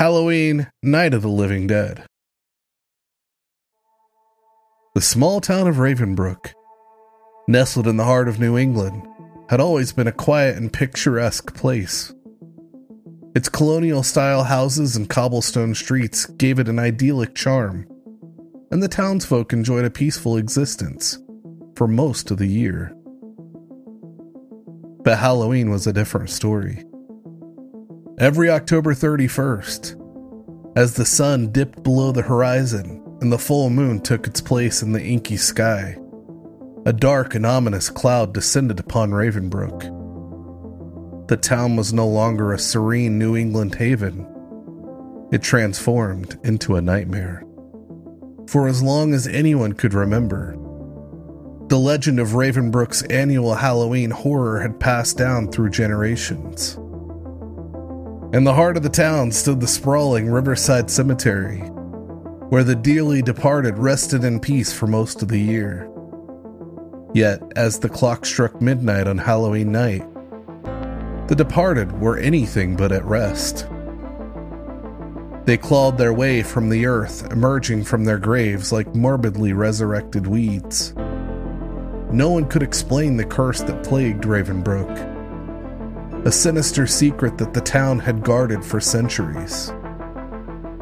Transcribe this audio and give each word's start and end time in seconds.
Halloween, 0.00 0.66
Night 0.82 1.12
of 1.12 1.20
the 1.20 1.28
Living 1.28 1.66
Dead. 1.66 2.06
The 4.94 5.02
small 5.02 5.42
town 5.42 5.68
of 5.68 5.76
Ravenbrook, 5.76 6.54
nestled 7.46 7.86
in 7.86 7.98
the 7.98 8.06
heart 8.06 8.26
of 8.26 8.40
New 8.40 8.56
England, 8.56 9.06
had 9.50 9.60
always 9.60 9.92
been 9.92 10.06
a 10.06 10.12
quiet 10.12 10.56
and 10.56 10.72
picturesque 10.72 11.54
place. 11.54 12.14
Its 13.34 13.50
colonial 13.50 14.02
style 14.02 14.44
houses 14.44 14.96
and 14.96 15.06
cobblestone 15.06 15.74
streets 15.74 16.24
gave 16.24 16.58
it 16.58 16.68
an 16.70 16.78
idyllic 16.78 17.34
charm, 17.34 17.86
and 18.70 18.82
the 18.82 18.88
townsfolk 18.88 19.52
enjoyed 19.52 19.84
a 19.84 19.90
peaceful 19.90 20.38
existence 20.38 21.18
for 21.76 21.86
most 21.86 22.30
of 22.30 22.38
the 22.38 22.48
year. 22.48 22.96
But 25.04 25.18
Halloween 25.18 25.68
was 25.68 25.86
a 25.86 25.92
different 25.92 26.30
story. 26.30 26.86
Every 28.20 28.50
October 28.50 28.92
31st, 28.92 29.96
as 30.76 30.94
the 30.94 31.04
sun 31.04 31.50
dipped 31.52 31.82
below 31.82 32.12
the 32.12 32.22
horizon 32.22 33.02
and 33.20 33.32
the 33.32 33.38
full 33.38 33.70
moon 33.70 34.00
took 34.00 34.26
its 34.26 34.40
place 34.40 34.82
in 34.82 34.92
the 34.92 35.02
inky 35.02 35.36
sky, 35.36 35.96
a 36.86 36.92
dark 36.92 37.34
and 37.34 37.44
ominous 37.44 37.90
cloud 37.90 38.32
descended 38.32 38.80
upon 38.80 39.10
Ravenbrook. 39.10 39.82
The 41.28 41.36
town 41.36 41.76
was 41.76 41.92
no 41.92 42.08
longer 42.08 42.52
a 42.52 42.58
serene 42.58 43.18
New 43.18 43.36
England 43.36 43.74
haven. 43.74 44.26
It 45.30 45.42
transformed 45.42 46.38
into 46.42 46.76
a 46.76 46.82
nightmare. 46.82 47.44
For 48.48 48.66
as 48.66 48.82
long 48.82 49.14
as 49.14 49.28
anyone 49.28 49.74
could 49.74 49.94
remember, 49.94 50.56
the 51.68 51.78
legend 51.78 52.18
of 52.18 52.34
Ravenbrook's 52.34 53.02
annual 53.02 53.54
Halloween 53.54 54.10
horror 54.10 54.58
had 54.58 54.80
passed 54.80 55.16
down 55.16 55.52
through 55.52 55.70
generations. 55.70 56.79
In 58.32 58.44
the 58.44 58.54
heart 58.54 58.76
of 58.76 58.84
the 58.84 58.88
town 58.88 59.32
stood 59.32 59.58
the 59.60 59.66
sprawling 59.66 60.30
Riverside 60.30 60.88
Cemetery, 60.88 61.58
where 62.48 62.62
the 62.62 62.76
dearly 62.76 63.22
departed 63.22 63.76
rested 63.76 64.22
in 64.22 64.38
peace 64.38 64.72
for 64.72 64.86
most 64.86 65.20
of 65.20 65.26
the 65.26 65.40
year. 65.40 65.90
Yet, 67.12 67.42
as 67.56 67.80
the 67.80 67.88
clock 67.88 68.24
struck 68.24 68.62
midnight 68.62 69.08
on 69.08 69.18
Halloween 69.18 69.72
night, 69.72 70.06
the 71.26 71.34
departed 71.34 72.00
were 72.00 72.18
anything 72.18 72.76
but 72.76 72.92
at 72.92 73.04
rest. 73.04 73.66
They 75.44 75.56
clawed 75.56 75.98
their 75.98 76.12
way 76.12 76.44
from 76.44 76.68
the 76.68 76.86
earth, 76.86 77.32
emerging 77.32 77.82
from 77.82 78.04
their 78.04 78.18
graves 78.18 78.70
like 78.70 78.94
morbidly 78.94 79.54
resurrected 79.54 80.28
weeds. 80.28 80.94
No 82.12 82.30
one 82.30 82.46
could 82.46 82.62
explain 82.62 83.16
the 83.16 83.24
curse 83.24 83.60
that 83.62 83.82
plagued 83.82 84.22
Ravenbrook, 84.22 85.09
a 86.26 86.30
sinister 86.30 86.86
secret 86.86 87.38
that 87.38 87.54
the 87.54 87.60
town 87.62 87.98
had 87.98 88.22
guarded 88.22 88.62
for 88.62 88.78
centuries. 88.78 89.68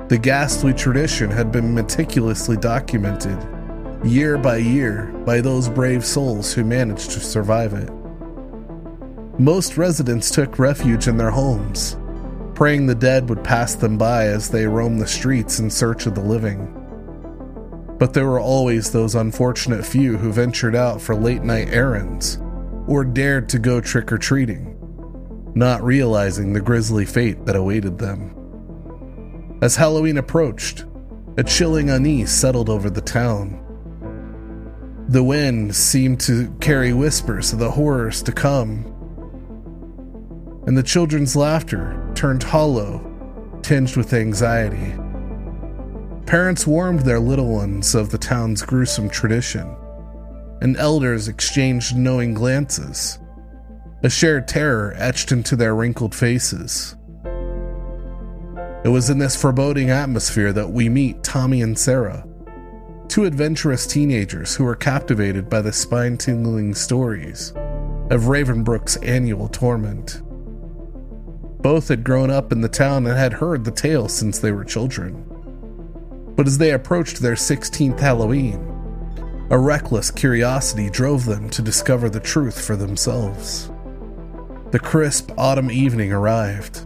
The 0.09 0.19
ghastly 0.21 0.75
tradition 0.75 1.31
had 1.31 1.53
been 1.53 1.75
meticulously 1.75 2.57
documented, 2.57 3.39
year 4.03 4.37
by 4.37 4.57
year, 4.57 5.13
by 5.25 5.41
those 5.41 5.69
brave 5.69 6.05
souls 6.05 6.53
who 6.53 6.65
managed 6.65 7.13
to 7.13 7.21
survive 7.21 7.73
it. 7.73 7.89
Most 9.39 9.77
residents 9.77 10.31
took 10.31 10.59
refuge 10.59 11.07
in 11.07 11.19
their 11.19 11.31
homes, 11.31 11.97
praying 12.57 12.87
the 12.87 12.95
dead 12.97 13.29
would 13.29 13.45
pass 13.45 13.77
them 13.77 13.97
by 13.97 14.27
as 14.27 14.51
they 14.51 14.67
roamed 14.67 15.01
the 15.01 15.07
streets 15.07 15.61
in 15.61 15.71
search 15.71 16.07
of 16.07 16.17
the 16.17 16.21
living. 16.21 16.75
But 17.99 18.13
there 18.13 18.27
were 18.27 18.41
always 18.41 18.91
those 18.91 19.15
unfortunate 19.15 19.87
few 19.87 20.17
who 20.17 20.33
ventured 20.33 20.75
out 20.75 21.01
for 21.01 21.15
late 21.15 21.43
night 21.43 21.69
errands 21.69 22.41
or 22.89 23.05
dared 23.05 23.49
to 23.51 23.61
go 23.61 23.81
trick 23.81 24.11
or 24.11 24.19
treating, 24.19 24.78
not 25.55 25.83
realizing 25.83 26.53
the 26.53 26.61
grisly 26.61 27.05
fate 27.05 27.47
that 27.47 27.57
awaited 27.57 27.99
them. 27.99 28.35
As 29.63 29.77
Halloween 29.77 30.19
approached, 30.19 30.85
a 31.37 31.45
chilling 31.45 31.91
unease 31.91 32.31
settled 32.31 32.69
over 32.69 32.91
the 32.91 33.01
town. 33.01 33.65
The 35.09 35.23
wind 35.23 35.75
seemed 35.75 36.21
to 36.21 36.55
carry 36.61 36.93
whispers 36.93 37.53
of 37.53 37.59
the 37.59 37.71
horrors 37.71 38.23
to 38.25 38.33
come, 38.33 38.85
and 40.67 40.77
the 40.77 40.83
children's 40.83 41.35
laughter 41.35 42.13
turned 42.15 42.43
hollow, 42.43 43.01
tinged 43.63 43.97
with 43.97 44.13
anxiety. 44.13 44.95
Parents 46.27 46.67
warned 46.67 47.01
their 47.01 47.21
little 47.21 47.49
ones 47.49 47.95
of 47.95 48.11
the 48.11 48.19
town's 48.19 48.63
gruesome 48.63 49.09
tradition, 49.09 49.75
and 50.61 50.77
elders 50.77 51.27
exchanged 51.27 51.97
knowing 51.97 52.35
glances. 52.35 53.19
A 54.01 54.09
shared 54.09 54.47
terror 54.47 54.95
etched 54.97 55.33
into 55.33 55.57
their 55.57 55.75
wrinkled 55.75 56.15
faces. 56.15 56.95
It 58.85 58.91
was 58.91 59.11
in 59.11 59.19
this 59.19 59.35
foreboding 59.35 59.91
atmosphere 59.91 60.53
that 60.53 60.71
we 60.71 60.89
meet 60.89 61.25
Tommy 61.25 61.63
and 61.63 61.77
Sarah, 61.77 62.25
two 63.09 63.25
adventurous 63.25 63.89
teenagers 63.89 64.55
who 64.55 64.63
were 64.63 64.77
captivated 64.77 65.51
by 65.51 65.63
the 65.63 65.73
spine 65.73 66.17
tingling 66.17 66.77
stories 66.77 67.51
of 68.11 68.29
Ravenbrook's 68.29 68.97
annual 68.99 69.49
torment. 69.49 70.23
Both 71.61 71.89
had 71.89 72.05
grown 72.05 72.31
up 72.31 72.53
in 72.53 72.61
the 72.61 72.69
town 72.69 73.05
and 73.05 73.19
had 73.19 73.33
heard 73.33 73.65
the 73.65 73.73
tale 73.73 74.09
since 74.09 74.39
they 74.39 74.53
were 74.53 74.65
children. 74.65 75.25
But 76.37 76.47
as 76.47 76.57
they 76.57 76.71
approached 76.71 77.19
their 77.21 77.35
16th 77.35 77.99
Halloween, 77.99 78.65
a 79.51 79.59
reckless 79.59 80.13
curiosity 80.13 80.89
drove 80.89 81.25
them 81.25 81.51
to 81.51 81.63
discover 81.63 82.09
the 82.09 82.21
truth 82.21 82.65
for 82.65 82.77
themselves. 82.77 83.73
The 84.71 84.79
crisp 84.79 85.31
autumn 85.39 85.71
evening 85.71 86.13
arrived, 86.13 86.85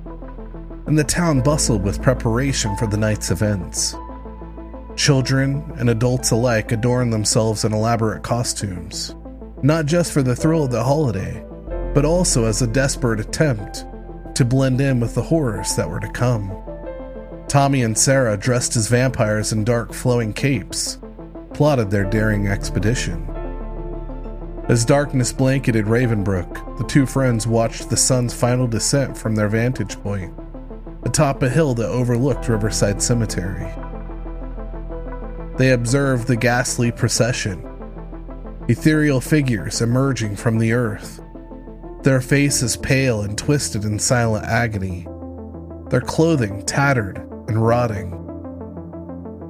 and 0.87 0.97
the 0.97 1.03
town 1.03 1.41
bustled 1.41 1.83
with 1.83 2.01
preparation 2.01 2.77
for 2.77 2.87
the 2.87 2.97
night's 2.97 3.33
events. 3.33 3.97
Children 4.95 5.65
and 5.79 5.91
adults 5.91 6.31
alike 6.31 6.71
adorned 6.71 7.13
themselves 7.13 7.65
in 7.65 7.73
elaborate 7.73 8.23
costumes, 8.23 9.17
not 9.65 9.87
just 9.87 10.13
for 10.13 10.23
the 10.23 10.37
thrill 10.37 10.63
of 10.63 10.71
the 10.71 10.85
holiday, 10.85 11.45
but 11.93 12.05
also 12.05 12.45
as 12.45 12.63
a 12.63 12.69
desperate 12.69 13.19
attempt 13.19 13.85
to 14.37 14.45
blend 14.45 14.81
in 14.81 15.01
with 15.01 15.17
the 15.17 15.23
horrors 15.23 15.75
that 15.75 15.91
were 15.91 15.99
to 15.99 16.13
come. 16.13 16.57
Tommy 17.49 17.83
and 17.83 17.99
Sarah, 17.99 18.37
dressed 18.37 18.77
as 18.77 18.87
vampires 18.87 19.53
in 19.53 19.65
dark 19.65 19.93
flowing 19.93 20.33
capes, 20.33 21.01
plotted 21.53 21.91
their 21.91 22.09
daring 22.09 22.47
expedition. 22.47 23.27
As 24.73 24.87
darkness 24.87 25.35
blanketed 25.35 25.85
Ravenbrook, 25.85 26.79
the 26.79 26.85
two 26.85 27.05
friends 27.05 27.47
watched 27.47 27.91
the 27.91 27.97
sun's 27.99 28.33
final 28.33 28.67
descent 28.67 29.19
from 29.19 29.35
their 29.35 29.51
vantage 29.51 30.01
point, 30.01 30.33
atop 31.03 31.43
a 31.43 31.51
hill 31.51 31.75
that 31.75 31.91
overlooked 31.91 32.49
Riverside 32.49 33.03
Cemetery. 33.03 33.71
They 35.59 35.73
observed 35.73 36.27
the 36.27 36.37
ghastly 36.37 36.91
procession, 36.91 37.63
ethereal 38.67 39.21
figures 39.21 39.83
emerging 39.83 40.37
from 40.37 40.59
the 40.59 40.73
earth, 40.73 41.21
their 42.03 42.23
faces 42.23 42.79
pale 42.79 43.21
and 43.21 43.37
twisted 43.37 43.85
in 43.85 43.99
silent 43.99 44.47
agony, 44.47 45.07
their 45.91 46.01
clothing 46.01 46.65
tattered 46.65 47.19
and 47.47 47.63
rotting. 47.63 48.13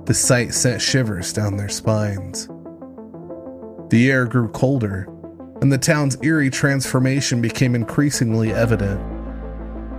The 0.04 0.14
sight 0.14 0.52
sent 0.52 0.82
shivers 0.82 1.32
down 1.32 1.58
their 1.58 1.68
spines. 1.68 2.48
The 3.90 4.10
air 4.10 4.24
grew 4.24 4.48
colder, 4.48 5.06
and 5.62 5.70
the 5.70 5.78
town's 5.78 6.20
eerie 6.24 6.50
transformation 6.50 7.40
became 7.40 7.76
increasingly 7.76 8.52
evident. 8.52 9.00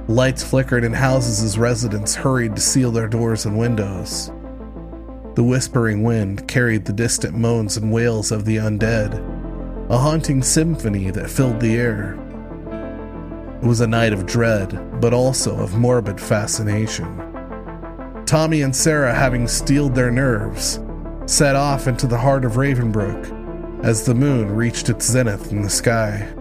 Lights 0.10 0.44
flickered 0.44 0.84
in 0.84 0.92
houses 0.92 1.42
as 1.42 1.58
residents 1.58 2.16
hurried 2.16 2.58
to 2.58 2.62
seal 2.62 2.92
their 2.92 3.08
doors 3.08 3.46
and 3.46 3.58
windows. 3.58 4.30
The 5.36 5.44
whispering 5.44 6.04
wind 6.04 6.50
carried 6.50 6.84
the 6.84 6.92
distant 6.92 7.38
moans 7.38 7.78
and 7.78 7.94
wails 7.94 8.30
of 8.30 8.44
the 8.44 8.58
undead, 8.58 9.14
a 9.90 9.98
haunting 9.98 10.44
symphony 10.44 11.12
that 11.12 11.30
filled 11.30 11.62
the 11.62 11.78
air. 11.78 12.16
It 13.62 13.66
was 13.66 13.80
a 13.80 13.88
night 13.88 14.12
of 14.12 14.26
dread, 14.26 15.00
but 15.00 15.14
also 15.14 15.56
of 15.56 15.78
morbid 15.78 16.20
fascination. 16.20 18.26
Tommy 18.26 18.64
and 18.64 18.76
Sarah, 18.76 19.14
having 19.14 19.48
steeled 19.48 19.96
their 19.96 20.12
nerves, 20.12 20.82
set 21.26 21.56
off 21.56 21.88
into 21.88 22.06
the 22.06 22.18
heart 22.18 22.44
of 22.44 22.58
Ravenbrook 22.58 23.43
as 23.84 24.06
the 24.06 24.16
moon 24.16 24.50
reached 24.50 24.90
its 24.90 25.06
zenith 25.06 25.52
in 25.52 25.62
the 25.62 25.70
sky. 25.70 26.34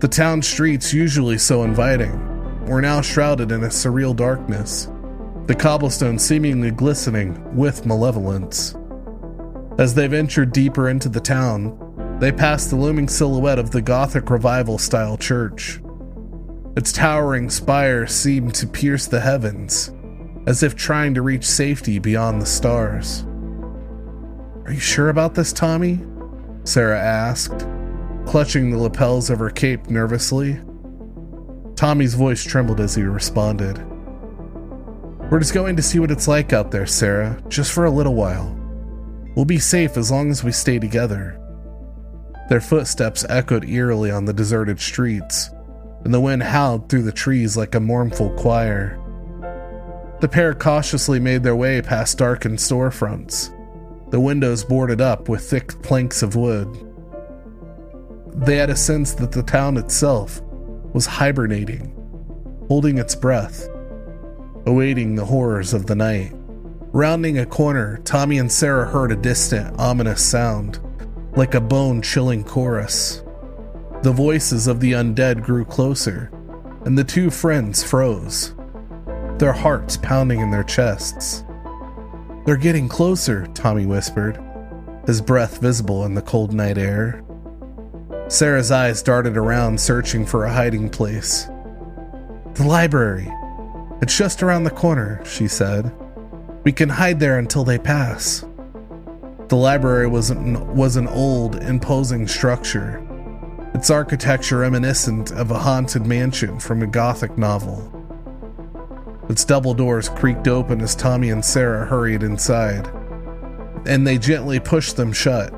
The 0.00 0.08
town 0.08 0.42
streets, 0.42 0.92
usually 0.92 1.38
so 1.38 1.62
inviting, 1.62 2.66
were 2.66 2.82
now 2.82 3.00
shrouded 3.00 3.50
in 3.50 3.64
a 3.64 3.68
surreal 3.68 4.14
darkness, 4.14 4.88
the 5.46 5.54
cobblestone 5.54 6.18
seemingly 6.18 6.70
glistening 6.70 7.56
with 7.56 7.86
malevolence. 7.86 8.74
As 9.78 9.94
they 9.94 10.06
ventured 10.06 10.52
deeper 10.52 10.90
into 10.90 11.08
the 11.08 11.20
town, 11.20 11.78
they 12.20 12.30
passed 12.30 12.68
the 12.68 12.76
looming 12.76 13.08
silhouette 13.08 13.58
of 13.58 13.70
the 13.70 13.82
Gothic 13.82 14.28
Revival 14.28 14.76
style 14.76 15.16
church. 15.16 15.80
Its 16.76 16.92
towering 16.92 17.48
spire 17.48 18.06
seemed 18.06 18.54
to 18.56 18.66
pierce 18.66 19.06
the 19.06 19.20
heavens, 19.20 19.90
as 20.46 20.62
if 20.62 20.76
trying 20.76 21.14
to 21.14 21.22
reach 21.22 21.44
safety 21.44 21.98
beyond 21.98 22.42
the 22.42 22.46
stars. 22.46 23.24
Are 24.64 24.72
you 24.72 24.80
sure 24.80 25.10
about 25.10 25.34
this, 25.34 25.52
Tommy? 25.52 26.00
Sarah 26.64 26.98
asked, 26.98 27.66
clutching 28.24 28.70
the 28.70 28.78
lapels 28.78 29.28
of 29.28 29.38
her 29.38 29.50
cape 29.50 29.90
nervously. 29.90 30.58
Tommy's 31.76 32.14
voice 32.14 32.42
trembled 32.42 32.80
as 32.80 32.94
he 32.94 33.02
responded. 33.02 33.78
We're 35.30 35.40
just 35.40 35.52
going 35.52 35.76
to 35.76 35.82
see 35.82 35.98
what 35.98 36.10
it's 36.10 36.28
like 36.28 36.54
out 36.54 36.70
there, 36.70 36.86
Sarah, 36.86 37.42
just 37.48 37.72
for 37.72 37.84
a 37.84 37.90
little 37.90 38.14
while. 38.14 38.58
We'll 39.36 39.44
be 39.44 39.58
safe 39.58 39.98
as 39.98 40.10
long 40.10 40.30
as 40.30 40.42
we 40.42 40.52
stay 40.52 40.78
together. 40.78 41.38
Their 42.48 42.60
footsteps 42.60 43.26
echoed 43.28 43.68
eerily 43.68 44.10
on 44.10 44.24
the 44.24 44.32
deserted 44.32 44.80
streets, 44.80 45.50
and 46.04 46.14
the 46.14 46.20
wind 46.20 46.42
howled 46.42 46.88
through 46.88 47.02
the 47.02 47.12
trees 47.12 47.56
like 47.56 47.74
a 47.74 47.80
mournful 47.80 48.30
choir. 48.38 48.98
The 50.20 50.28
pair 50.28 50.54
cautiously 50.54 51.20
made 51.20 51.42
their 51.42 51.56
way 51.56 51.82
past 51.82 52.16
darkened 52.16 52.58
storefronts, 52.58 53.50
the 54.14 54.20
windows 54.20 54.62
boarded 54.62 55.00
up 55.00 55.28
with 55.28 55.42
thick 55.42 55.82
planks 55.82 56.22
of 56.22 56.36
wood. 56.36 56.68
They 58.32 58.54
had 58.54 58.70
a 58.70 58.76
sense 58.76 59.12
that 59.14 59.32
the 59.32 59.42
town 59.42 59.76
itself 59.76 60.40
was 60.92 61.04
hibernating, 61.04 61.92
holding 62.68 62.98
its 62.98 63.16
breath, 63.16 63.66
awaiting 64.66 65.16
the 65.16 65.24
horrors 65.24 65.74
of 65.74 65.86
the 65.86 65.96
night. 65.96 66.32
Rounding 66.92 67.40
a 67.40 67.44
corner, 67.44 67.98
Tommy 68.04 68.38
and 68.38 68.52
Sarah 68.52 68.86
heard 68.86 69.10
a 69.10 69.16
distant, 69.16 69.76
ominous 69.80 70.24
sound, 70.24 70.78
like 71.34 71.56
a 71.56 71.60
bone 71.60 72.00
chilling 72.00 72.44
chorus. 72.44 73.24
The 74.02 74.12
voices 74.12 74.68
of 74.68 74.78
the 74.78 74.92
undead 74.92 75.42
grew 75.42 75.64
closer, 75.64 76.30
and 76.84 76.96
the 76.96 77.02
two 77.02 77.30
friends 77.30 77.82
froze, 77.82 78.54
their 79.38 79.52
hearts 79.52 79.96
pounding 79.96 80.38
in 80.38 80.52
their 80.52 80.62
chests. 80.62 81.43
They're 82.44 82.56
getting 82.56 82.88
closer, 82.88 83.46
Tommy 83.54 83.86
whispered, 83.86 84.38
his 85.06 85.20
breath 85.20 85.60
visible 85.60 86.04
in 86.04 86.14
the 86.14 86.22
cold 86.22 86.52
night 86.52 86.76
air. 86.76 87.24
Sarah's 88.28 88.70
eyes 88.70 89.02
darted 89.02 89.36
around, 89.36 89.80
searching 89.80 90.26
for 90.26 90.44
a 90.44 90.52
hiding 90.52 90.90
place. 90.90 91.44
The 92.54 92.64
library. 92.66 93.30
It's 94.02 94.16
just 94.16 94.42
around 94.42 94.64
the 94.64 94.70
corner, 94.70 95.22
she 95.24 95.48
said. 95.48 95.92
We 96.64 96.72
can 96.72 96.88
hide 96.88 97.20
there 97.20 97.38
until 97.38 97.64
they 97.64 97.78
pass. 97.78 98.44
The 99.48 99.56
library 99.56 100.06
was 100.06 100.30
an, 100.30 100.74
was 100.74 100.96
an 100.96 101.08
old, 101.08 101.56
imposing 101.56 102.26
structure, 102.26 103.06
its 103.74 103.90
architecture 103.90 104.58
reminiscent 104.58 105.32
of 105.32 105.50
a 105.50 105.58
haunted 105.58 106.06
mansion 106.06 106.58
from 106.58 106.82
a 106.82 106.86
Gothic 106.86 107.36
novel. 107.36 107.93
Its 109.34 109.44
double 109.44 109.74
doors 109.74 110.08
creaked 110.08 110.46
open 110.46 110.80
as 110.80 110.94
Tommy 110.94 111.30
and 111.30 111.44
Sarah 111.44 111.84
hurried 111.84 112.22
inside, 112.22 112.86
and 113.84 114.06
they 114.06 114.16
gently 114.16 114.60
pushed 114.60 114.96
them 114.96 115.12
shut, 115.12 115.52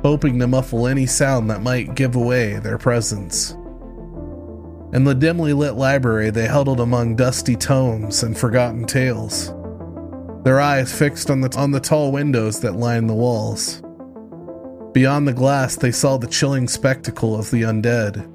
hoping 0.00 0.38
to 0.38 0.46
muffle 0.46 0.86
any 0.86 1.04
sound 1.04 1.50
that 1.50 1.60
might 1.60 1.94
give 1.94 2.16
away 2.16 2.58
their 2.58 2.78
presence. 2.78 3.50
In 4.94 5.04
the 5.04 5.14
dimly 5.14 5.52
lit 5.52 5.74
library, 5.74 6.30
they 6.30 6.46
huddled 6.46 6.80
among 6.80 7.16
dusty 7.16 7.54
tomes 7.54 8.22
and 8.22 8.34
forgotten 8.34 8.86
tales, 8.86 9.52
their 10.42 10.58
eyes 10.58 10.90
fixed 10.98 11.30
on 11.30 11.42
the, 11.42 11.54
on 11.54 11.70
the 11.70 11.80
tall 11.80 12.10
windows 12.10 12.60
that 12.60 12.76
lined 12.76 13.10
the 13.10 13.14
walls. 13.14 13.82
Beyond 14.94 15.28
the 15.28 15.34
glass, 15.34 15.76
they 15.76 15.92
saw 15.92 16.16
the 16.16 16.28
chilling 16.28 16.66
spectacle 16.66 17.38
of 17.38 17.50
the 17.50 17.60
undead. 17.60 18.26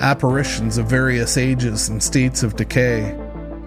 Apparitions 0.00 0.78
of 0.78 0.86
various 0.86 1.36
ages 1.36 1.90
and 1.90 2.02
states 2.02 2.42
of 2.42 2.56
decay, 2.56 3.21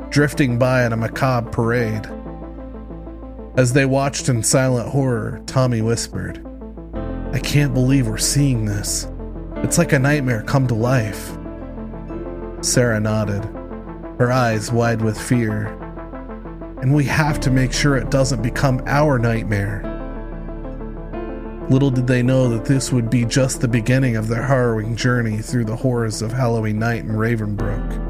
drifting 0.09 0.57
by 0.57 0.85
in 0.85 0.93
a 0.93 0.97
macabre 0.97 1.49
parade. 1.49 2.09
As 3.57 3.73
they 3.73 3.85
watched 3.85 4.29
in 4.29 4.43
silent 4.43 4.89
horror, 4.89 5.41
Tommy 5.45 5.81
whispered, 5.81 6.45
I 7.31 7.39
can't 7.39 7.73
believe 7.73 8.07
we're 8.07 8.17
seeing 8.17 8.65
this. 8.65 9.07
It's 9.57 9.77
like 9.77 9.93
a 9.93 9.99
nightmare 9.99 10.43
come 10.43 10.67
to 10.67 10.75
life. 10.75 11.37
Sarah 12.61 12.99
nodded, 12.99 13.43
her 14.19 14.31
eyes 14.31 14.71
wide 14.71 15.01
with 15.01 15.19
fear. 15.19 15.67
And 16.81 16.93
we 16.93 17.05
have 17.05 17.39
to 17.41 17.51
make 17.51 17.73
sure 17.73 17.95
it 17.95 18.11
doesn't 18.11 18.41
become 18.41 18.83
our 18.85 19.17
nightmare. 19.17 19.91
Little 21.69 21.89
did 21.89 22.05
they 22.05 22.21
know 22.21 22.47
that 22.49 22.65
this 22.65 22.91
would 22.91 23.09
be 23.09 23.25
just 23.25 23.59
the 23.59 23.67
beginning 23.67 24.17
of 24.17 24.27
their 24.27 24.43
harrowing 24.43 24.95
journey 24.95 25.41
through 25.41 25.65
the 25.65 25.75
horrors 25.75 26.21
of 26.21 26.31
Halloween 26.31 26.77
night 26.77 27.01
in 27.01 27.15
Ravenbrook. 27.15 28.04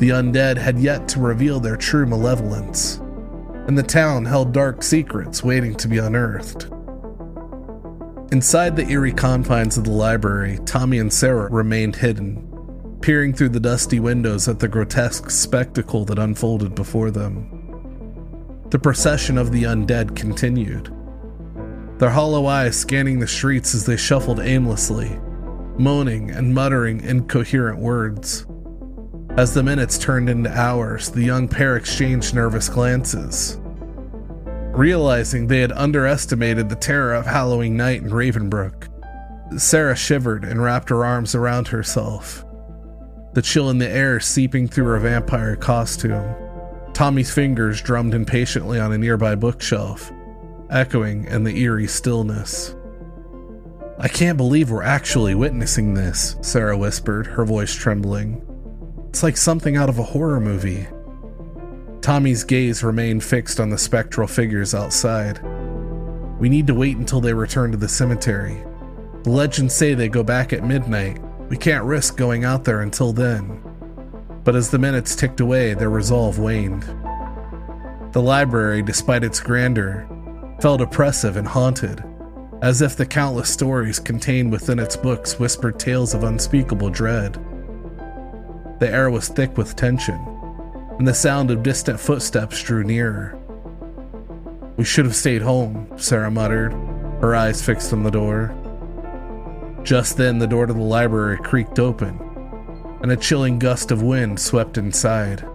The 0.00 0.08
undead 0.08 0.56
had 0.56 0.78
yet 0.78 1.06
to 1.08 1.20
reveal 1.20 1.60
their 1.60 1.76
true 1.76 2.06
malevolence, 2.06 2.96
and 3.66 3.76
the 3.76 3.82
town 3.82 4.24
held 4.24 4.50
dark 4.50 4.82
secrets 4.82 5.44
waiting 5.44 5.74
to 5.74 5.88
be 5.88 5.98
unearthed. 5.98 6.70
Inside 8.32 8.76
the 8.76 8.88
eerie 8.88 9.12
confines 9.12 9.76
of 9.76 9.84
the 9.84 9.90
library, 9.90 10.58
Tommy 10.64 11.00
and 11.00 11.12
Sarah 11.12 11.50
remained 11.50 11.96
hidden, 11.96 12.98
peering 13.02 13.34
through 13.34 13.50
the 13.50 13.60
dusty 13.60 14.00
windows 14.00 14.48
at 14.48 14.58
the 14.58 14.68
grotesque 14.68 15.28
spectacle 15.28 16.06
that 16.06 16.18
unfolded 16.18 16.74
before 16.74 17.10
them. 17.10 18.64
The 18.70 18.78
procession 18.78 19.36
of 19.36 19.52
the 19.52 19.64
undead 19.64 20.16
continued, 20.16 20.90
their 21.98 22.08
hollow 22.08 22.46
eyes 22.46 22.74
scanning 22.74 23.18
the 23.18 23.28
streets 23.28 23.74
as 23.74 23.84
they 23.84 23.98
shuffled 23.98 24.40
aimlessly, 24.40 25.20
moaning 25.76 26.30
and 26.30 26.54
muttering 26.54 27.02
incoherent 27.02 27.80
words. 27.80 28.46
As 29.36 29.54
the 29.54 29.62
minutes 29.62 29.96
turned 29.96 30.28
into 30.28 30.50
hours, 30.50 31.08
the 31.08 31.22
young 31.22 31.46
pair 31.46 31.76
exchanged 31.76 32.34
nervous 32.34 32.68
glances. 32.68 33.58
Realizing 34.72 35.46
they 35.46 35.60
had 35.60 35.72
underestimated 35.72 36.68
the 36.68 36.74
terror 36.74 37.14
of 37.14 37.26
Halloween 37.26 37.76
night 37.76 38.02
in 38.02 38.10
Ravenbrook, 38.10 38.88
Sarah 39.56 39.96
shivered 39.96 40.44
and 40.44 40.62
wrapped 40.62 40.90
her 40.90 41.04
arms 41.04 41.34
around 41.34 41.68
herself, 41.68 42.44
the 43.32 43.42
chill 43.42 43.70
in 43.70 43.78
the 43.78 43.88
air 43.88 44.18
seeping 44.18 44.66
through 44.66 44.86
her 44.86 44.98
vampire 44.98 45.56
costume. 45.56 46.34
Tommy's 46.92 47.32
fingers 47.32 47.80
drummed 47.80 48.14
impatiently 48.14 48.80
on 48.80 48.92
a 48.92 48.98
nearby 48.98 49.36
bookshelf, 49.36 50.10
echoing 50.70 51.24
in 51.26 51.44
the 51.44 51.56
eerie 51.56 51.86
stillness. 51.86 52.74
I 53.98 54.08
can't 54.08 54.36
believe 54.36 54.70
we're 54.70 54.82
actually 54.82 55.36
witnessing 55.36 55.94
this, 55.94 56.36
Sarah 56.40 56.76
whispered, 56.76 57.26
her 57.28 57.44
voice 57.44 57.74
trembling. 57.74 58.44
It's 59.10 59.24
like 59.24 59.36
something 59.36 59.76
out 59.76 59.88
of 59.88 59.98
a 59.98 60.04
horror 60.04 60.38
movie. 60.38 60.86
Tommy's 62.00 62.44
gaze 62.44 62.84
remained 62.84 63.24
fixed 63.24 63.58
on 63.58 63.68
the 63.68 63.76
spectral 63.76 64.28
figures 64.28 64.72
outside. 64.72 65.40
We 66.38 66.48
need 66.48 66.68
to 66.68 66.74
wait 66.74 66.96
until 66.96 67.20
they 67.20 67.34
return 67.34 67.72
to 67.72 67.76
the 67.76 67.88
cemetery. 67.88 68.62
The 69.24 69.30
legends 69.30 69.74
say 69.74 69.94
they 69.94 70.08
go 70.08 70.22
back 70.22 70.52
at 70.52 70.62
midnight. 70.62 71.20
We 71.48 71.56
can't 71.56 71.84
risk 71.84 72.16
going 72.16 72.44
out 72.44 72.62
there 72.62 72.82
until 72.82 73.12
then. 73.12 73.60
But 74.44 74.54
as 74.54 74.70
the 74.70 74.78
minutes 74.78 75.16
ticked 75.16 75.40
away, 75.40 75.74
their 75.74 75.90
resolve 75.90 76.38
waned. 76.38 76.84
The 78.12 78.22
library, 78.22 78.80
despite 78.80 79.24
its 79.24 79.40
grandeur, 79.40 80.08
felt 80.60 80.80
oppressive 80.80 81.36
and 81.36 81.48
haunted, 81.48 82.04
as 82.62 82.80
if 82.80 82.94
the 82.94 83.06
countless 83.06 83.52
stories 83.52 83.98
contained 83.98 84.52
within 84.52 84.78
its 84.78 84.96
books 84.96 85.40
whispered 85.40 85.80
tales 85.80 86.14
of 86.14 86.22
unspeakable 86.22 86.90
dread. 86.90 87.44
The 88.80 88.90
air 88.90 89.10
was 89.10 89.28
thick 89.28 89.58
with 89.58 89.76
tension, 89.76 90.18
and 90.98 91.06
the 91.06 91.12
sound 91.12 91.50
of 91.50 91.62
distant 91.62 92.00
footsteps 92.00 92.62
drew 92.62 92.82
nearer. 92.82 93.38
We 94.78 94.84
should 94.84 95.04
have 95.04 95.14
stayed 95.14 95.42
home, 95.42 95.86
Sarah 95.96 96.30
muttered, 96.30 96.72
her 97.20 97.36
eyes 97.36 97.60
fixed 97.62 97.92
on 97.92 98.02
the 98.02 98.10
door. 98.10 98.56
Just 99.82 100.16
then, 100.16 100.38
the 100.38 100.46
door 100.46 100.64
to 100.64 100.72
the 100.72 100.80
library 100.80 101.36
creaked 101.36 101.78
open, 101.78 102.18
and 103.02 103.12
a 103.12 103.16
chilling 103.18 103.58
gust 103.58 103.90
of 103.90 104.02
wind 104.02 104.40
swept 104.40 104.78
inside. 104.78 105.46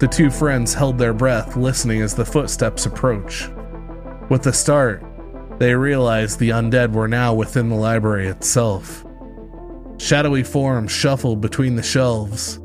The 0.00 0.08
two 0.08 0.30
friends 0.30 0.74
held 0.74 0.98
their 0.98 1.14
breath, 1.14 1.56
listening 1.56 2.02
as 2.02 2.16
the 2.16 2.24
footsteps 2.24 2.86
approached. 2.86 3.50
With 4.28 4.48
a 4.48 4.52
start, 4.52 5.04
they 5.60 5.76
realized 5.76 6.40
the 6.40 6.50
undead 6.50 6.92
were 6.92 7.06
now 7.06 7.34
within 7.34 7.68
the 7.68 7.76
library 7.76 8.26
itself. 8.26 9.04
Shadowy 10.00 10.44
forms 10.44 10.90
shuffled 10.90 11.42
between 11.42 11.76
the 11.76 11.82
shelves, 11.82 12.58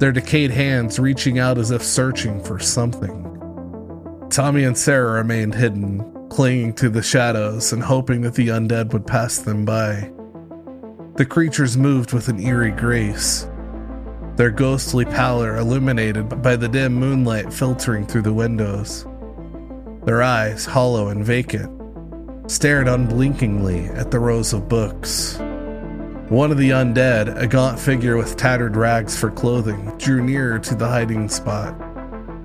their 0.00 0.10
decayed 0.10 0.50
hands 0.50 0.98
reaching 0.98 1.38
out 1.38 1.56
as 1.56 1.70
if 1.70 1.84
searching 1.84 2.42
for 2.42 2.58
something. 2.58 3.22
Tommy 4.28 4.64
and 4.64 4.76
Sarah 4.76 5.12
remained 5.12 5.54
hidden, 5.54 6.28
clinging 6.30 6.74
to 6.74 6.90
the 6.90 7.00
shadows 7.00 7.72
and 7.72 7.80
hoping 7.80 8.22
that 8.22 8.34
the 8.34 8.48
undead 8.48 8.92
would 8.92 9.06
pass 9.06 9.38
them 9.38 9.64
by. 9.64 10.10
The 11.14 11.24
creatures 11.24 11.76
moved 11.76 12.12
with 12.12 12.26
an 12.26 12.40
eerie 12.40 12.72
grace, 12.72 13.46
their 14.34 14.50
ghostly 14.50 15.04
pallor 15.04 15.56
illuminated 15.56 16.42
by 16.42 16.56
the 16.56 16.68
dim 16.68 16.94
moonlight 16.94 17.52
filtering 17.52 18.04
through 18.04 18.22
the 18.22 18.34
windows. 18.34 19.06
Their 20.06 20.24
eyes, 20.24 20.66
hollow 20.66 21.06
and 21.06 21.24
vacant, 21.24 21.70
stared 22.50 22.88
unblinkingly 22.88 23.86
at 23.90 24.10
the 24.10 24.18
rows 24.18 24.52
of 24.52 24.68
books. 24.68 25.38
One 26.30 26.50
of 26.50 26.56
the 26.56 26.70
undead, 26.70 27.36
a 27.38 27.46
gaunt 27.46 27.78
figure 27.78 28.16
with 28.16 28.38
tattered 28.38 28.76
rags 28.76 29.14
for 29.14 29.30
clothing, 29.30 29.92
drew 29.98 30.24
nearer 30.24 30.58
to 30.58 30.74
the 30.74 30.88
hiding 30.88 31.28
spot. 31.28 31.74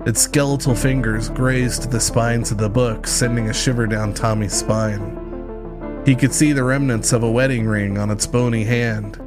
Its 0.04 0.20
skeletal 0.20 0.74
fingers 0.74 1.30
grazed 1.30 1.90
the 1.90 1.98
spines 1.98 2.50
of 2.50 2.58
the 2.58 2.68
book, 2.68 3.06
sending 3.06 3.48
a 3.48 3.54
shiver 3.54 3.86
down 3.86 4.12
Tommy's 4.12 4.52
spine. 4.52 6.02
He 6.04 6.14
could 6.14 6.34
see 6.34 6.52
the 6.52 6.62
remnants 6.62 7.14
of 7.14 7.22
a 7.22 7.30
wedding 7.30 7.66
ring 7.66 7.96
on 7.96 8.10
its 8.10 8.26
bony 8.26 8.64
hand, 8.64 9.18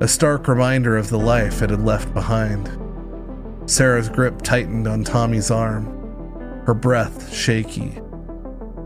a 0.00 0.08
stark 0.08 0.48
reminder 0.48 0.96
of 0.96 1.08
the 1.08 1.18
life 1.18 1.62
it 1.62 1.70
had 1.70 1.84
left 1.84 2.12
behind. 2.12 2.70
Sarah's 3.66 4.08
grip 4.08 4.42
tightened 4.42 4.88
on 4.88 5.04
Tommy's 5.04 5.52
arm, 5.52 5.86
her 6.66 6.74
breath 6.74 7.32
shaky. 7.32 8.00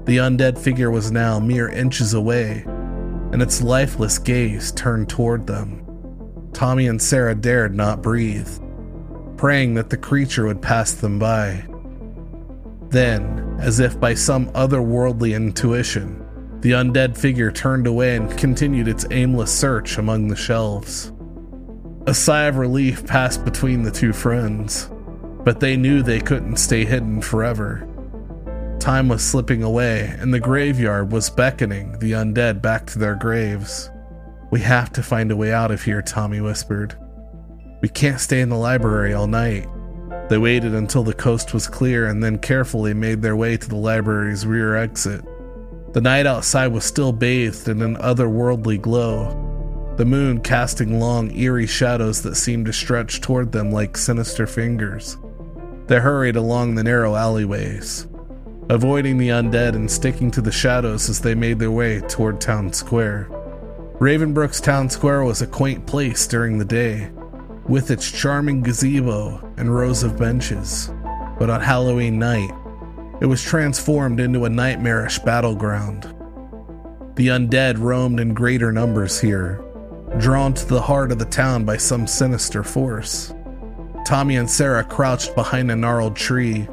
The 0.04 0.18
undead 0.18 0.58
figure 0.58 0.90
was 0.90 1.10
now 1.10 1.40
mere 1.40 1.70
inches 1.70 2.12
away, 2.12 2.66
and 3.32 3.42
its 3.42 3.62
lifeless 3.62 4.18
gaze 4.18 4.72
turned 4.72 5.08
toward 5.08 5.46
them. 5.46 5.82
Tommy 6.52 6.86
and 6.86 7.00
Sarah 7.00 7.34
dared 7.34 7.74
not 7.74 8.02
breathe, 8.02 8.48
praying 9.36 9.74
that 9.74 9.90
the 9.90 9.96
creature 9.96 10.46
would 10.46 10.62
pass 10.62 10.92
them 10.92 11.18
by. 11.18 11.66
Then, 12.88 13.56
as 13.60 13.80
if 13.80 13.98
by 13.98 14.14
some 14.14 14.46
otherworldly 14.52 15.34
intuition, 15.34 16.22
the 16.60 16.72
undead 16.72 17.16
figure 17.16 17.52
turned 17.52 17.86
away 17.86 18.16
and 18.16 18.36
continued 18.38 18.88
its 18.88 19.06
aimless 19.10 19.52
search 19.56 19.98
among 19.98 20.28
the 20.28 20.36
shelves. 20.36 21.12
A 22.06 22.14
sigh 22.14 22.44
of 22.44 22.56
relief 22.56 23.06
passed 23.06 23.44
between 23.44 23.82
the 23.82 23.90
two 23.90 24.12
friends, 24.12 24.88
but 25.44 25.60
they 25.60 25.76
knew 25.76 26.02
they 26.02 26.20
couldn't 26.20 26.56
stay 26.56 26.84
hidden 26.84 27.20
forever. 27.20 27.86
Time 28.86 29.08
was 29.08 29.24
slipping 29.24 29.64
away, 29.64 30.14
and 30.20 30.32
the 30.32 30.38
graveyard 30.38 31.10
was 31.10 31.28
beckoning 31.28 31.98
the 31.98 32.12
undead 32.12 32.62
back 32.62 32.86
to 32.86 33.00
their 33.00 33.16
graves. 33.16 33.90
We 34.52 34.60
have 34.60 34.92
to 34.92 35.02
find 35.02 35.32
a 35.32 35.36
way 35.36 35.52
out 35.52 35.72
of 35.72 35.82
here, 35.82 36.00
Tommy 36.00 36.40
whispered. 36.40 36.96
We 37.82 37.88
can't 37.88 38.20
stay 38.20 38.40
in 38.40 38.48
the 38.48 38.54
library 38.54 39.12
all 39.12 39.26
night. 39.26 39.66
They 40.28 40.38
waited 40.38 40.72
until 40.72 41.02
the 41.02 41.12
coast 41.12 41.52
was 41.52 41.66
clear 41.66 42.06
and 42.06 42.22
then 42.22 42.38
carefully 42.38 42.94
made 42.94 43.22
their 43.22 43.34
way 43.34 43.56
to 43.56 43.68
the 43.68 43.74
library's 43.74 44.46
rear 44.46 44.76
exit. 44.76 45.24
The 45.92 46.00
night 46.00 46.26
outside 46.26 46.68
was 46.68 46.84
still 46.84 47.12
bathed 47.12 47.66
in 47.66 47.82
an 47.82 47.96
otherworldly 47.96 48.80
glow, 48.80 49.94
the 49.96 50.04
moon 50.04 50.40
casting 50.42 51.00
long, 51.00 51.36
eerie 51.36 51.66
shadows 51.66 52.22
that 52.22 52.36
seemed 52.36 52.66
to 52.66 52.72
stretch 52.72 53.20
toward 53.20 53.50
them 53.50 53.72
like 53.72 53.96
sinister 53.96 54.46
fingers. 54.46 55.18
They 55.88 55.98
hurried 55.98 56.36
along 56.36 56.76
the 56.76 56.84
narrow 56.84 57.16
alleyways, 57.16 58.06
avoiding 58.68 59.16
the 59.16 59.28
undead 59.28 59.74
and 59.74 59.90
sticking 59.90 60.30
to 60.32 60.40
the 60.40 60.52
shadows 60.52 61.08
as 61.08 61.20
they 61.20 61.34
made 61.34 61.58
their 61.58 61.70
way 61.70 62.00
toward 62.00 62.40
Town 62.40 62.72
Square. 62.72 63.28
Ravenbrook's 64.00 64.60
Town 64.60 64.90
Square 64.90 65.24
was 65.24 65.40
a 65.40 65.46
quaint 65.46 65.86
place 65.86 66.26
during 66.26 66.58
the 66.58 66.64
day, 66.64 67.10
with 67.68 67.90
its 67.90 68.10
charming 68.10 68.62
gazebo 68.62 69.52
and 69.56 69.74
rows 69.74 70.02
of 70.02 70.18
benches. 70.18 70.90
But 71.38 71.48
on 71.48 71.60
Halloween 71.60 72.18
night, 72.18 72.50
it 73.20 73.26
was 73.26 73.42
transformed 73.42 74.20
into 74.20 74.44
a 74.44 74.50
nightmarish 74.50 75.20
battleground. 75.20 76.02
The 77.14 77.28
undead 77.28 77.78
roamed 77.78 78.20
in 78.20 78.34
greater 78.34 78.72
numbers 78.72 79.20
here, 79.20 79.64
drawn 80.18 80.52
to 80.54 80.66
the 80.66 80.82
heart 80.82 81.12
of 81.12 81.18
the 81.18 81.24
town 81.24 81.64
by 81.64 81.76
some 81.76 82.06
sinister 82.06 82.62
force. 82.62 83.32
Tommy 84.04 84.36
and 84.36 84.50
Sarah 84.50 84.84
crouched 84.84 85.34
behind 85.34 85.70
a 85.70 85.76
gnarled 85.76 86.16
tree, 86.16 86.68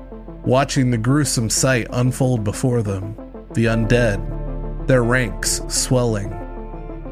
watching 0.46 0.92
the 0.92 0.98
gruesome 0.98 1.50
sight 1.50 1.88
unfold 1.92 2.44
before 2.44 2.82
them. 2.82 3.16
The 3.54 3.66
undead, 3.66 4.88
their 4.88 5.04
ranks 5.04 5.62
swelling, 5.68 6.30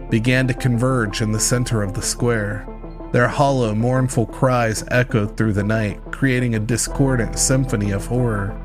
began 0.10 0.48
to 0.48 0.54
converge 0.54 1.22
in 1.22 1.32
the 1.32 1.40
center 1.40 1.84
of 1.84 1.94
the 1.94 2.02
square. 2.02 2.68
Their 3.12 3.28
hollow, 3.28 3.76
mournful 3.76 4.28
cries 4.28 4.84
echoed 4.90 5.38
through 5.38 5.54
the 5.54 5.64
night, 5.64 6.00
creating 6.12 6.56
a 6.56 6.60
discordant 6.60 7.38
symphony 7.38 7.92
of 7.92 8.06
horror. 8.06 8.58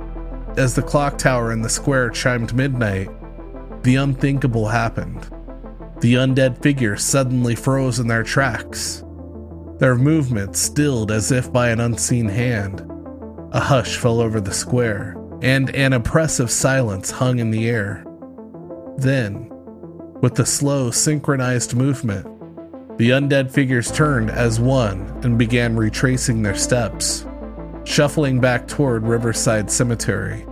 As 0.56 0.74
the 0.74 0.82
clock 0.82 1.18
tower 1.18 1.52
in 1.52 1.62
the 1.62 1.68
square 1.68 2.10
chimed 2.10 2.54
midnight, 2.54 3.08
the 3.82 3.96
unthinkable 3.96 4.68
happened. 4.68 5.28
The 6.00 6.14
undead 6.14 6.62
figures 6.62 7.02
suddenly 7.02 7.54
froze 7.54 7.98
in 7.98 8.06
their 8.06 8.22
tracks, 8.22 9.02
their 9.78 9.94
movements 9.94 10.58
stilled 10.58 11.10
as 11.10 11.30
if 11.30 11.52
by 11.52 11.68
an 11.68 11.80
unseen 11.80 12.28
hand. 12.28 12.82
A 13.52 13.60
hush 13.60 13.96
fell 13.96 14.20
over 14.20 14.40
the 14.40 14.52
square, 14.52 15.16
and 15.42 15.74
an 15.74 15.92
oppressive 15.92 16.50
silence 16.50 17.10
hung 17.10 17.38
in 17.38 17.50
the 17.50 17.68
air. 17.68 18.04
Then, 18.96 19.48
with 20.20 20.38
a 20.38 20.46
slow, 20.46 20.90
synchronized 20.90 21.74
movement, 21.74 22.26
the 22.98 23.10
undead 23.10 23.50
figures 23.50 23.92
turned 23.92 24.30
as 24.30 24.58
one 24.58 25.02
and 25.22 25.38
began 25.38 25.76
retracing 25.76 26.42
their 26.42 26.56
steps, 26.56 27.26
shuffling 27.84 28.40
back 28.40 28.66
toward 28.66 29.06
Riverside 29.06 29.70
Cemetery. 29.70 30.46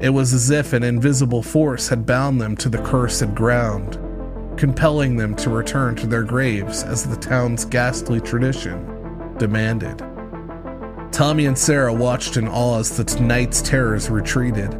It 0.00 0.10
was 0.10 0.32
as 0.32 0.50
if 0.50 0.72
an 0.72 0.82
invisible 0.82 1.42
force 1.42 1.88
had 1.88 2.06
bound 2.06 2.40
them 2.40 2.56
to 2.56 2.68
the 2.68 2.82
cursed 2.82 3.34
ground 3.34 3.98
compelling 4.56 5.16
them 5.16 5.34
to 5.34 5.50
return 5.50 5.96
to 5.96 6.06
their 6.06 6.22
graves 6.22 6.82
as 6.82 7.04
the 7.04 7.16
town's 7.16 7.64
ghastly 7.64 8.20
tradition 8.20 9.34
demanded. 9.38 10.00
Tommy 11.12 11.44
and 11.44 11.58
Sarah 11.58 11.92
watched 11.92 12.38
in 12.38 12.48
awe 12.48 12.78
as 12.78 12.96
the 12.96 13.20
night's 13.20 13.60
terrors 13.60 14.08
retreated. 14.08 14.70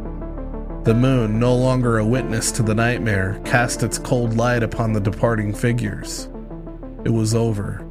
The 0.83 0.95
moon, 0.95 1.39
no 1.39 1.55
longer 1.55 1.99
a 1.99 2.05
witness 2.05 2.51
to 2.53 2.63
the 2.63 2.73
nightmare, 2.73 3.39
cast 3.45 3.83
its 3.83 3.99
cold 3.99 4.35
light 4.35 4.63
upon 4.63 4.93
the 4.93 4.99
departing 4.99 5.53
figures. 5.53 6.27
It 7.05 7.11
was 7.11 7.35
over. 7.35 7.87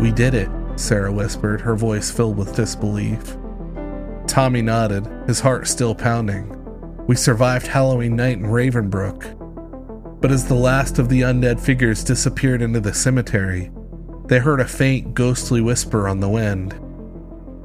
We 0.00 0.10
did 0.10 0.34
it, 0.34 0.50
Sarah 0.74 1.12
whispered, 1.12 1.60
her 1.60 1.76
voice 1.76 2.10
filled 2.10 2.36
with 2.36 2.56
disbelief. 2.56 3.36
Tommy 4.26 4.60
nodded, 4.60 5.06
his 5.28 5.38
heart 5.38 5.68
still 5.68 5.94
pounding. 5.94 6.58
We 7.06 7.14
survived 7.14 7.68
Halloween 7.68 8.16
night 8.16 8.38
in 8.38 8.46
Ravenbrook. 8.46 10.20
But 10.20 10.32
as 10.32 10.48
the 10.48 10.54
last 10.54 10.98
of 10.98 11.08
the 11.08 11.20
undead 11.20 11.60
figures 11.60 12.02
disappeared 12.02 12.60
into 12.60 12.80
the 12.80 12.92
cemetery, 12.92 13.70
they 14.26 14.40
heard 14.40 14.60
a 14.60 14.66
faint, 14.66 15.14
ghostly 15.14 15.60
whisper 15.60 16.08
on 16.08 16.18
the 16.18 16.28
wind. 16.28 16.78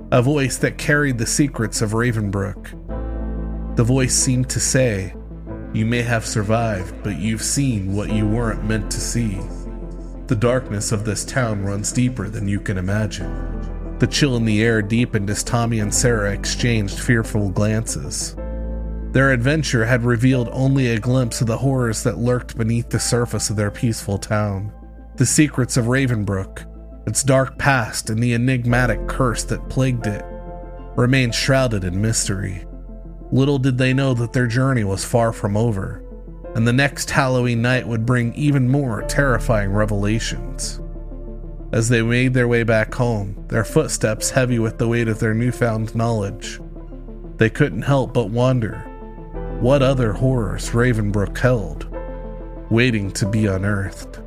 A 0.09 0.21
voice 0.21 0.55
that 0.59 0.77
carried 0.77 1.17
the 1.17 1.25
secrets 1.25 1.81
of 1.81 1.91
Ravenbrook. 1.91 3.75
The 3.75 3.83
voice 3.83 4.15
seemed 4.15 4.49
to 4.51 4.59
say, 4.61 5.13
You 5.73 5.85
may 5.85 6.01
have 6.01 6.25
survived, 6.25 7.03
but 7.03 7.19
you've 7.19 7.41
seen 7.41 7.93
what 7.93 8.09
you 8.09 8.25
weren't 8.25 8.63
meant 8.63 8.89
to 8.91 9.01
see. 9.01 9.37
The 10.27 10.35
darkness 10.37 10.93
of 10.93 11.03
this 11.03 11.25
town 11.25 11.65
runs 11.65 11.91
deeper 11.91 12.29
than 12.29 12.47
you 12.47 12.61
can 12.61 12.77
imagine. 12.77 13.97
The 13.99 14.07
chill 14.07 14.37
in 14.37 14.45
the 14.45 14.63
air 14.63 14.81
deepened 14.81 15.29
as 15.29 15.43
Tommy 15.43 15.79
and 15.79 15.93
Sarah 15.93 16.31
exchanged 16.31 16.99
fearful 16.99 17.49
glances. 17.49 18.33
Their 19.11 19.33
adventure 19.33 19.83
had 19.85 20.05
revealed 20.05 20.47
only 20.53 20.87
a 20.87 20.99
glimpse 20.99 21.41
of 21.41 21.47
the 21.47 21.57
horrors 21.57 22.03
that 22.03 22.17
lurked 22.17 22.57
beneath 22.57 22.89
the 22.89 22.99
surface 22.99 23.49
of 23.49 23.57
their 23.57 23.71
peaceful 23.71 24.17
town. 24.17 24.71
The 25.17 25.25
secrets 25.25 25.75
of 25.75 25.87
Ravenbrook, 25.87 26.63
its 27.07 27.23
dark 27.23 27.57
past, 27.57 28.09
and 28.09 28.21
the 28.21 28.33
enigmatic 28.33 29.07
curse 29.07 29.43
that 29.45 29.69
plagued 29.69 30.05
it 30.05 30.23
remained 30.97 31.33
shrouded 31.33 31.85
in 31.85 32.01
mystery. 32.01 32.65
Little 33.31 33.57
did 33.57 33.77
they 33.77 33.93
know 33.93 34.13
that 34.13 34.33
their 34.33 34.45
journey 34.45 34.83
was 34.83 35.05
far 35.05 35.31
from 35.31 35.55
over, 35.55 36.03
and 36.53 36.67
the 36.67 36.73
next 36.73 37.09
Halloween 37.09 37.61
night 37.61 37.87
would 37.87 38.05
bring 38.05 38.33
even 38.35 38.69
more 38.69 39.03
terrifying 39.03 39.71
revelations. 39.71 40.81
As 41.71 41.87
they 41.87 42.01
made 42.01 42.33
their 42.33 42.47
way 42.47 42.63
back 42.63 42.93
home, 42.93 43.45
their 43.47 43.63
footsteps 43.63 44.29
heavy 44.29 44.59
with 44.59 44.77
the 44.77 44.87
weight 44.87 45.07
of 45.07 45.19
their 45.19 45.33
newfound 45.33 45.95
knowledge, 45.95 46.59
they 47.37 47.49
couldn't 47.49 47.83
help 47.83 48.13
but 48.13 48.29
wonder 48.29 48.79
what 49.61 49.81
other 49.81 50.11
horrors 50.11 50.71
Ravenbrook 50.71 51.37
held, 51.37 51.87
waiting 52.69 53.11
to 53.11 53.25
be 53.27 53.45
unearthed. 53.45 54.19